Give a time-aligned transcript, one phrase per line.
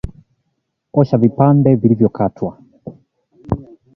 [0.93, 2.57] Osha vipande vilivyokatwa